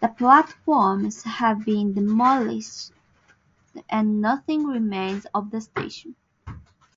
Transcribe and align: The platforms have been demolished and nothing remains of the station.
The 0.00 0.06
platforms 0.06 1.24
have 1.24 1.64
been 1.64 1.94
demolished 1.94 2.92
and 3.88 4.20
nothing 4.20 4.66
remains 4.68 5.26
of 5.34 5.50
the 5.50 5.60
station. 5.60 6.14